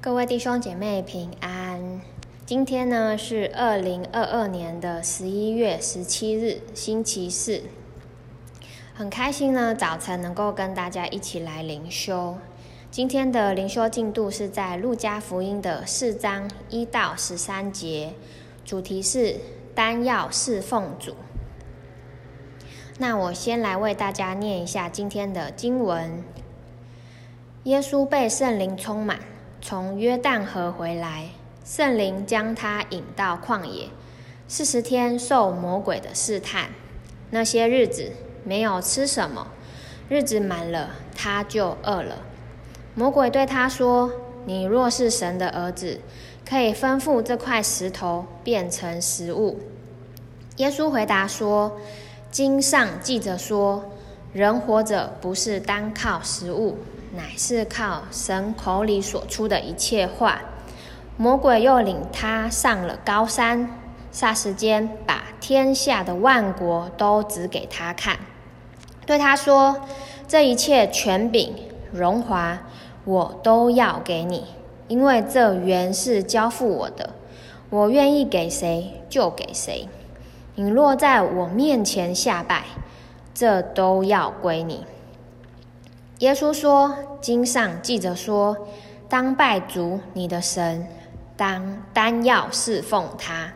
[0.00, 2.00] 各位弟兄姐妹平安。
[2.46, 7.64] 今天呢是二零二二年的十一月十七日，星期四。
[8.94, 12.36] 很开心呢，早晨能够跟大家一起来灵修。
[12.92, 18.12] 今天的灵修进度是在路加福音的四章一到十三节，
[18.64, 19.34] 主题是
[19.74, 21.16] 单要侍奉主。
[22.98, 26.22] 那我先来为大家念一下今天的经文：
[27.64, 29.18] 耶稣被圣灵充满。
[29.60, 31.30] 从约旦河回来，
[31.64, 33.88] 圣灵将他引到旷野，
[34.46, 36.70] 四十天受魔鬼的试探。
[37.30, 38.12] 那些日子
[38.44, 39.48] 没有吃什么，
[40.08, 42.22] 日子满了，他就饿了。
[42.94, 44.12] 魔鬼对他说
[44.46, 46.00] ：“你若是神的儿子，
[46.48, 49.58] 可以吩咐这块石头变成食物。”
[50.56, 51.78] 耶稣回答说
[52.30, 53.90] ：“经上记着说，
[54.32, 56.78] 人活着不是单靠食物。”
[57.14, 60.40] 乃是靠神口里所出的一切话。
[61.16, 63.68] 魔鬼又领他上了高山，
[64.12, 68.18] 霎时间把天下的万国都指给他看，
[69.04, 69.80] 对他说
[70.28, 71.54] ：“这一切权柄、
[71.92, 72.60] 荣华，
[73.04, 74.44] 我都要给你，
[74.86, 77.14] 因为这原是交付我的，
[77.70, 79.88] 我愿意给谁就给谁。
[80.54, 82.64] 你若在我面前下拜，
[83.34, 84.86] 这都要归你。”
[86.18, 86.92] 耶稣说
[87.22, 88.56] ：“经上记着说，
[89.08, 90.84] 当拜主你的神，
[91.36, 93.52] 当单要侍奉他。”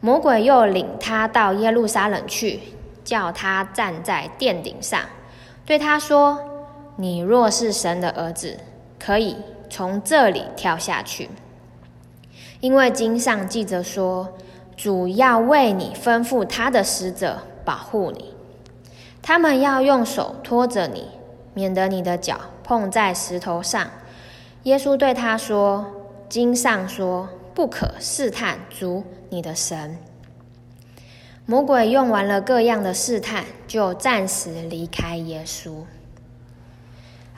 [0.00, 2.60] 魔鬼又领他到耶路撒冷去，
[3.04, 5.00] 叫他站在殿顶上，
[5.64, 6.38] 对他说
[6.96, 8.58] ：“你若是神的儿子，
[8.98, 9.34] 可以
[9.70, 11.30] 从这里跳下去，
[12.60, 14.28] 因为经上记着说，
[14.76, 18.34] 主要为你吩咐他的使者保护你，
[19.22, 21.08] 他们要用手托着你。”
[21.58, 23.90] 免得你的脚碰在石头上。
[24.62, 25.84] 耶稣对他说
[26.30, 29.98] ：“经上说，不可试探主你的神。”
[31.44, 35.82] 魔鬼用完了各样的试探，就暂时离开耶稣。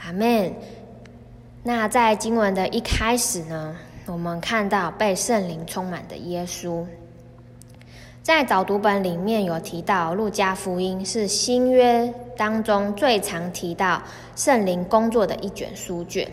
[0.05, 0.53] 阿门。
[1.63, 3.75] 那在经文的一开始呢，
[4.05, 6.85] 我们看到被圣灵充满的耶稣。
[8.23, 14.03] 在早读本里面有提到，路加福音是新约当中最常提到
[14.37, 16.29] 圣灵工作的一卷书卷，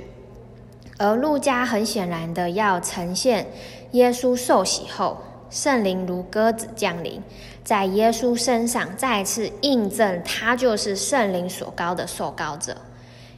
[0.98, 3.48] 而路加很显然的要呈现
[3.92, 5.18] 耶稣受洗后，
[5.50, 7.24] 圣灵如鸽子降临，
[7.64, 12.76] 在耶稣身上再次印证他就是圣灵所膏的受膏者，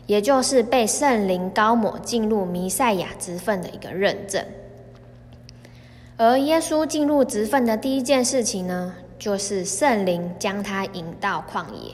[0.07, 4.43] 也就是被圣灵膏抹进入弥赛亚之分的一个认证。
[6.21, 11.93] 而耶稣进入职分的第一件事情呢，就是圣灵将他引到旷野，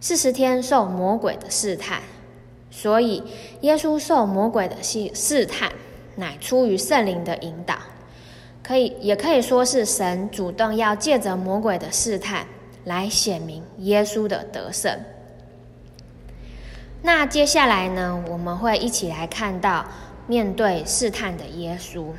[0.00, 2.00] 四十天受魔鬼的试探。
[2.70, 3.24] 所以，
[3.62, 5.72] 耶稣受魔鬼的试试探，
[6.14, 7.74] 乃出于圣灵的引导，
[8.62, 12.46] 可以也可以说是神主动要借着魔鬼的试探
[12.84, 14.96] 来显明耶稣的得胜。
[17.02, 19.86] 那接下来呢，我们会一起来看到
[20.28, 22.12] 面对试探的耶稣。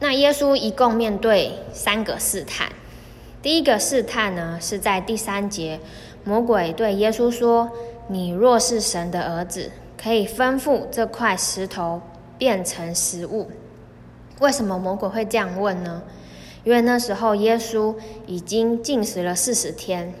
[0.00, 2.72] 那耶稣一共面对三个试探。
[3.42, 5.78] 第一个试探呢，是在第三节，
[6.24, 7.70] 魔鬼对耶稣说
[8.08, 9.70] ：“你若是神的儿子，
[10.02, 12.00] 可以吩咐这块石头
[12.38, 13.50] 变成食物。”
[14.40, 16.02] 为什么魔鬼会这样问呢？
[16.64, 17.94] 因为那时候耶稣
[18.26, 20.14] 已经进食了四十天，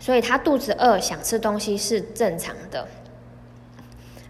[0.00, 2.88] 所以他肚子饿，想吃东西是正常的。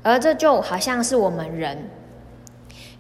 [0.02, 1.88] 而这就好像是我们人。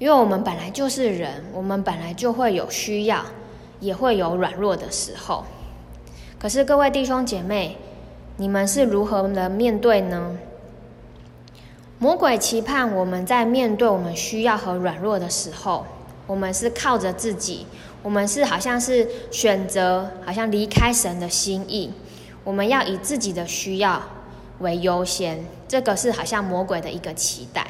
[0.04, 3.24] 因为我们本来就是人，我们本来就会有需要，
[3.80, 5.46] 也会有软弱的时候。
[6.38, 7.78] 可是各位弟兄姐妹，
[8.36, 10.36] 你们是如何的面对呢？
[11.98, 15.86] 魔鬼期盼我们在面对我们需要和软弱的时候，
[16.26, 17.66] 我们是靠着自己，
[18.02, 21.90] 我们是好像是选择，好像离开神的心意，
[22.44, 24.02] 我们要以自己的需要
[24.58, 25.42] 为优先。
[25.66, 27.68] 这个是好像魔鬼的一个期待。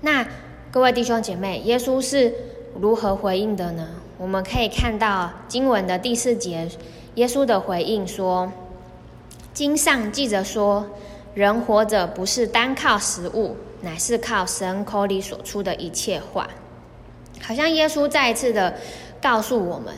[0.00, 0.26] 那。
[0.70, 2.34] 各位弟兄姐妹，耶稣是
[2.78, 3.88] 如何回应的呢？
[4.18, 6.68] 我们可以看到经文的第四节，
[7.14, 8.52] 耶稣的回应说
[9.54, 10.84] ：“经上记着说，
[11.32, 16.46] 人活着不是单靠食物，乃是靠神口里所出的一切话。”
[17.40, 18.74] 好像耶稣再一次的
[19.22, 19.94] 告诉我们，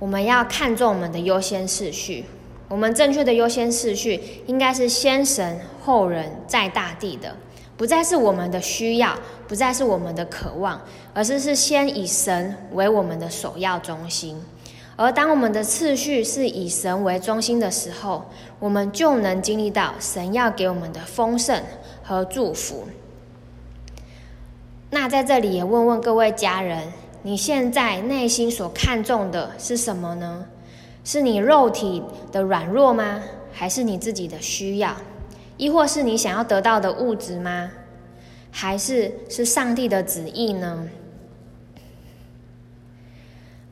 [0.00, 2.24] 我们要看重我们的优先次序。
[2.68, 7.36] 我们正确的优先次序应该是先神后人，再大地的。
[7.80, 9.18] 不再是我们的需要，
[9.48, 10.78] 不再是我们的渴望，
[11.14, 14.38] 而是是先以神为我们的首要中心。
[14.96, 18.26] 而当我们的次序是以神为中心的时候，
[18.58, 21.62] 我们就能经历到神要给我们的丰盛
[22.02, 22.86] 和祝福。
[24.90, 26.92] 那在这里也问问各位家人，
[27.22, 30.44] 你现在内心所看重的是什么呢？
[31.02, 33.22] 是你肉体的软弱吗？
[33.50, 34.94] 还是你自己的需要？
[35.60, 37.70] 亦或是你想要得到的物质吗？
[38.50, 40.88] 还是是上帝的旨意呢？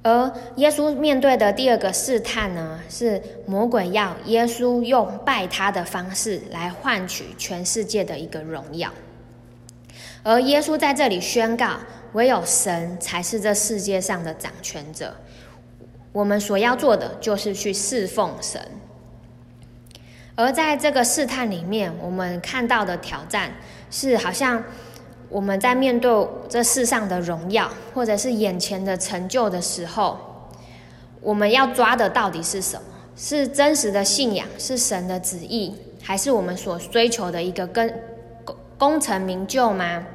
[0.02, 8.92] 而耶稣面对的第二个试探呢，是魔鬼要耶稣用拜他的方式来换取全世界的一个荣耀。
[10.22, 11.78] 而耶稣在这里宣告，
[12.12, 15.16] 唯有神才是这世界上的掌权者。
[16.12, 18.60] 我们所要做的就是去侍奉神。
[20.38, 23.50] 而在这个试探里面，我们看到的挑战
[23.90, 24.62] 是，好像
[25.28, 30.16] 我们在面对这世上的荣耀，或者是眼前的成就的时候，
[31.20, 32.82] 我们要抓的到底是什么？
[33.16, 37.92] 是真实的信仰，是神的旨意，还是我们所追求的一个跟
[38.44, 40.06] 功功成名就吗？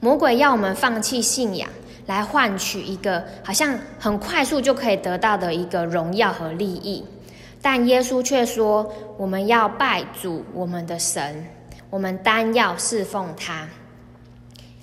[0.00, 1.66] 魔鬼要我们放弃信仰，
[2.04, 7.02] 来换取一个好像很快速就可以得到的一个荣耀和利益。
[7.60, 11.46] 但耶稣却说：“我们要拜主我们的神，
[11.90, 13.68] 我们单要侍奉他。”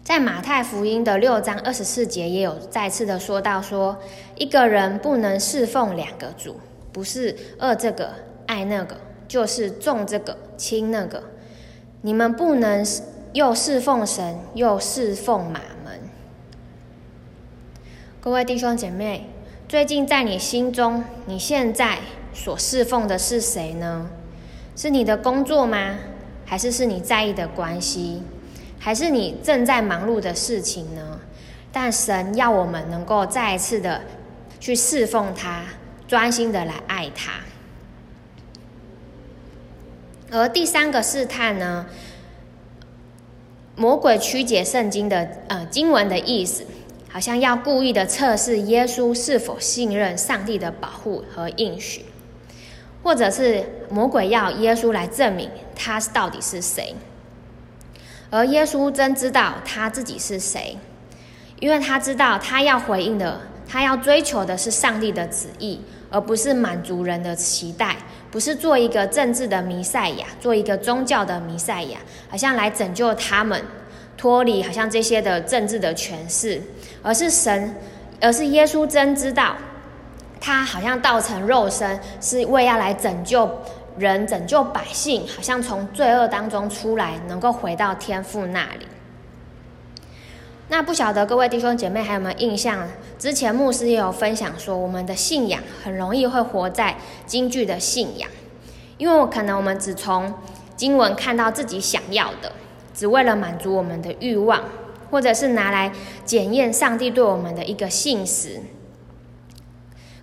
[0.03, 3.97] 在马太福音的六章二十四节也有再次的说到说
[4.37, 6.59] ：“一个人不能侍奉两个主，
[6.91, 8.11] 不是恶这个
[8.45, 8.97] 爱那个，
[9.27, 11.23] 就是重这个轻那个。
[12.01, 12.85] 你们不能
[13.33, 15.99] 又侍奉神又侍奉马门。”
[18.21, 19.29] 各位弟兄姐妹，
[19.67, 21.97] 最近在你心中，你现在，
[22.35, 24.07] 所侍奉的是谁呢？
[24.75, 25.95] 是你的工作吗？
[26.45, 28.21] 还是是你在意的关系？
[28.77, 31.19] 还是你正在忙碌的事情呢？
[31.71, 34.01] 但神要我们能够再一次的
[34.59, 35.63] 去侍奉他，
[36.07, 37.31] 专心的来爱他。
[40.31, 41.85] 而第三个试探呢，
[43.75, 46.65] 魔鬼曲解圣经的呃经文的意思，
[47.09, 52.05] 好像要故意的测试耶稣是否信任上帝的保护和应许。
[53.05, 56.95] 或者是魔鬼要耶稣来证明他到底是谁，
[58.31, 60.75] 而耶稣真知道他自己是谁，
[61.59, 67.95] 因为他知道他要回应的，他要追求的是上帝的旨意，而不是满足人的期待，
[68.31, 73.61] 不是做一个政治的弥赛亚，做一个宗教的弥赛亚，好像来拯救他们
[74.17, 76.59] 脱离好像这些的政治的权势，
[77.03, 77.75] 而是神，
[78.19, 79.55] 而是耶稣真知道。
[80.39, 83.49] 他好像道成肉身，是为要来拯救
[83.97, 88.85] 人、拯救百姓，好像从罪恶当中出来，能够回到天父那里。
[90.67, 92.87] 那不晓得各位弟兄姐妹还有没有印象？
[93.19, 98.29] 之前牧师也有分享说，我们的信仰很容易会活在京剧的信仰，
[98.97, 100.33] 因为我可能我们只从
[100.75, 102.51] 经文看到自己想要的，
[102.93, 104.63] 只为了满足我们的欲望，
[105.11, 105.91] 或者是拿来
[106.25, 108.59] 检验上帝对我们的一个信实。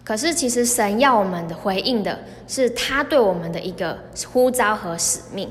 [0.05, 2.19] 可是，其实神要我们的回应的
[2.49, 3.97] 是他对我们的一个
[4.33, 5.49] 呼召和使命。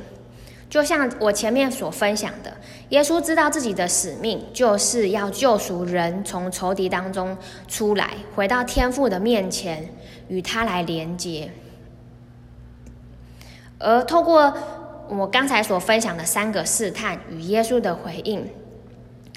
[0.70, 2.54] 就像我前面所分享的，
[2.90, 7.38] 耶稣知道自己的使命就是要救赎人从仇敌当中
[7.68, 9.90] 出来，回到天父的面前，
[10.30, 11.52] 与他来连接。
[13.80, 14.54] 而透过
[15.10, 18.48] 我刚才所分享的三个试探与耶稣的回应，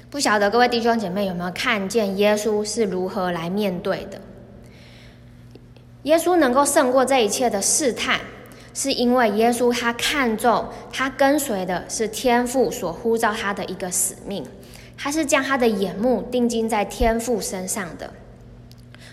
[0.09, 4.21] 不晓得各位弟兄姐妹有没有看见耶稣是如何来面对的？
[6.05, 8.19] 耶稣能够胜过这一切的试探，
[8.75, 14.45] 是因为耶稣他看重他跟随的是天父所呼召他的一个使命，
[14.95, 18.13] 他是将他的眼目定睛在天父身上的，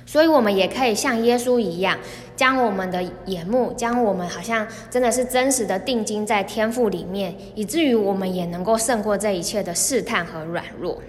[0.05, 1.97] 所以我们也可以像耶稣一样，
[2.37, 11.01] 将我们的眼目，将我们好像真的是真实的定睛在天赋里面，以至于我们也能够胜过这一切的试探和软弱。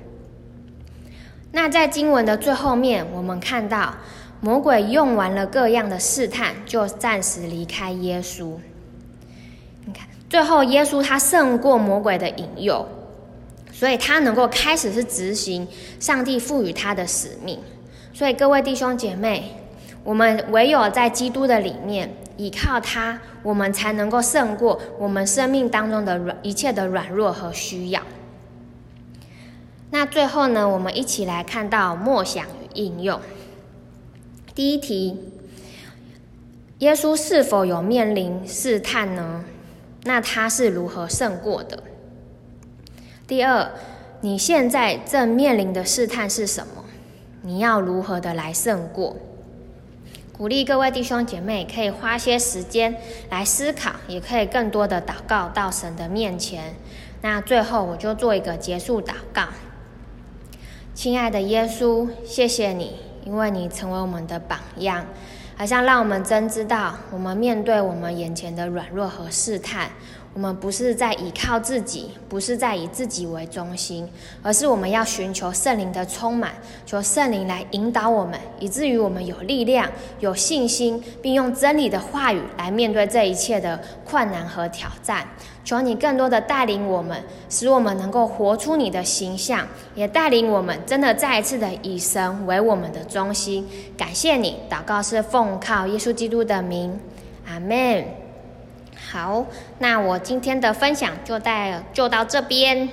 [1.52, 3.94] 那在经文的最后面，我们看到。
[4.44, 8.58] 魔鬼用完了各样的试探，就暂时离开耶稣。
[9.86, 12.86] 你看，最后耶稣他胜过魔鬼的引诱，
[13.72, 15.66] 所以他能够开始是执行
[15.98, 17.58] 上帝赋予他的使命。
[18.14, 19.56] 所以各位弟兄姐妹，
[20.04, 28.02] 我们唯有在基督的里面依靠他，我们才能够胜过我们生命当中的软一切的软弱和需要。
[29.92, 33.22] 那最后呢，我们一起来看到默想与应用。
[34.56, 35.18] 第一题：
[36.80, 39.44] 耶稣是否有面临试探呢？
[40.04, 41.82] 那他是如何胜过的？
[43.26, 43.72] 第二，
[44.22, 46.86] 你现在正面临的试探是什么？
[47.42, 49.16] 你要如何的来胜过？
[50.32, 52.96] 鼓励各位弟兄姐妹可以花些时间
[53.30, 56.76] 来思考，也可以更多的祷告到神的面前。
[57.22, 59.46] 那最后我就做一个结束祷告。
[60.94, 65.06] 亲爱的耶稣，谢谢你，因为你成为我们的榜样，
[65.58, 69.90] 好像让我们真知道，我们面对我们眼前的软弱和试探。
[70.34, 74.10] 我们不是在依靠自己，不是在以自己为中心，
[74.42, 76.54] 而是我们要寻求圣灵的充满，
[76.88, 79.88] 求圣灵来引导我们，以至于我们有力量、
[80.20, 85.28] 有信心，并用真理的话语来面对这一切的困难和挑战。
[85.64, 93.66] 求你更多的带领我们，使我们能够活出你的形象，也带领我们真的再一次的以神为我们的中心。
[93.96, 97.00] 感谢你，祷告是奉靠耶稣基督的名，
[97.48, 98.23] 阿门。
[99.14, 99.46] 好，
[99.78, 102.90] 那我今天的分享就带就到这边。